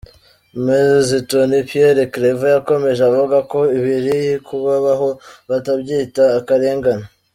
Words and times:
Me 0.63 0.77
Zitoni 1.07 1.59
Pierre 1.67 2.05
Claver 2.13 2.53
yakomeje 2.57 3.01
avuga 3.09 3.37
ko 3.51 3.59
ibiri 3.77 4.17
kubabaho 4.47 5.09
batabyita 5.49 6.23
akarengane. 6.39 7.05